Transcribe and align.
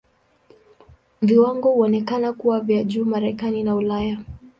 Viwango 1.21 1.71
huonekana 1.71 2.33
kuwa 2.33 2.59
vya 2.59 2.83
juu 2.83 3.05
Marekani 3.05 3.63
na 3.63 3.75
Ulaya. 3.75 4.19